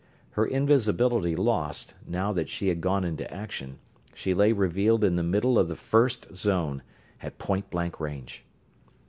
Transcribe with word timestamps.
Her 0.31 0.47
invisibility 0.47 1.35
lost, 1.35 1.93
now 2.07 2.33
that 2.33 2.49
she 2.49 2.69
had 2.69 2.81
gone 2.81 3.03
into 3.03 3.31
action, 3.31 3.77
she 4.15 4.33
lay 4.33 4.51
revealed 4.51 5.03
in 5.03 5.15
the 5.15 5.21
middle 5.21 5.59
of 5.59 5.67
the 5.67 5.75
first 5.75 6.35
zone 6.35 6.81
at 7.21 7.37
point 7.37 7.69
blank 7.69 7.99
range. 7.99 8.43